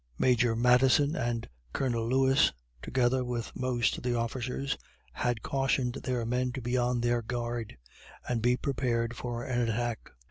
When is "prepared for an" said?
8.57-9.61